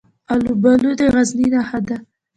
[0.33, 1.97] الوبالو د غزني نښه ده.